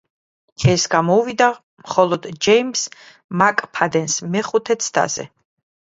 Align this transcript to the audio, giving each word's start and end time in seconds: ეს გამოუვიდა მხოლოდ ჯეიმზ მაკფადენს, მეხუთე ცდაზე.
ეს 0.71 0.85
გამოუვიდა 0.93 1.49
მხოლოდ 1.83 2.27
ჯეიმზ 2.47 2.89
მაკფადენს, 3.43 4.21
მეხუთე 4.35 4.83
ცდაზე. 4.87 5.33